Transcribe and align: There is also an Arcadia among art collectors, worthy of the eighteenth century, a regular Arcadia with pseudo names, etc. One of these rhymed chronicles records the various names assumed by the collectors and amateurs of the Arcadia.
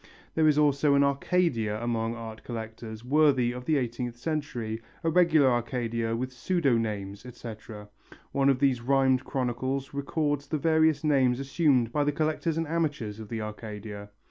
There 0.33 0.47
is 0.47 0.57
also 0.57 0.95
an 0.95 1.03
Arcadia 1.03 1.79
among 1.79 2.15
art 2.15 2.43
collectors, 2.43 3.05
worthy 3.05 3.51
of 3.51 3.65
the 3.65 3.77
eighteenth 3.77 4.17
century, 4.17 4.81
a 5.03 5.11
regular 5.11 5.47
Arcadia 5.51 6.15
with 6.15 6.33
pseudo 6.33 6.75
names, 6.75 7.23
etc. 7.23 7.87
One 8.31 8.49
of 8.49 8.57
these 8.57 8.81
rhymed 8.81 9.23
chronicles 9.25 9.93
records 9.93 10.47
the 10.47 10.57
various 10.57 11.03
names 11.03 11.39
assumed 11.39 11.91
by 11.91 12.03
the 12.03 12.11
collectors 12.11 12.57
and 12.57 12.67
amateurs 12.67 13.19
of 13.19 13.29
the 13.29 13.41
Arcadia. 13.41 14.09